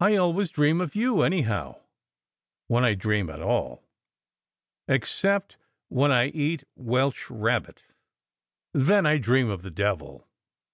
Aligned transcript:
"I 0.00 0.16
always 0.16 0.50
dream 0.50 0.82
of 0.82 0.94
you 0.94 1.22
any 1.22 1.40
how, 1.40 1.80
when 2.66 2.84
I 2.84 2.92
dream 2.92 3.30
at 3.30 3.40
all 3.40 3.84
except 4.86 5.56
when 5.88 6.12
I 6.12 6.26
eat 6.26 6.64
welsh 6.74 7.30
rabbit: 7.30 7.82
then 8.74 9.06
I 9.06 9.16
dream 9.16 9.48
of 9.48 9.62
the 9.62 9.70
devil." 9.70 10.28